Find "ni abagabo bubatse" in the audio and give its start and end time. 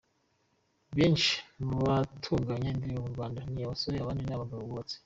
4.23-4.95